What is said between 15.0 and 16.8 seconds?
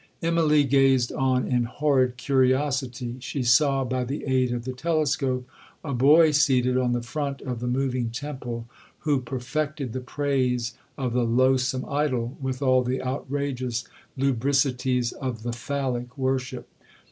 of the Phallic worship.